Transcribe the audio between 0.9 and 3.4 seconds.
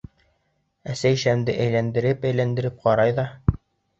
Әсә шәмде әйләндереп-әйләндереп ҡарай ҙа: